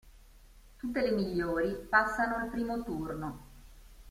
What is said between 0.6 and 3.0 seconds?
Tutte le migliori passano il primo